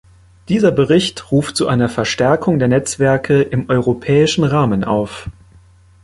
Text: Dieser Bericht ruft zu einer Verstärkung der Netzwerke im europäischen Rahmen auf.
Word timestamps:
Dieser 0.49 0.71
Bericht 0.71 1.31
ruft 1.31 1.55
zu 1.55 1.67
einer 1.67 1.87
Verstärkung 1.87 2.57
der 2.57 2.67
Netzwerke 2.67 3.43
im 3.43 3.69
europäischen 3.69 4.43
Rahmen 4.43 4.83
auf. 4.83 5.29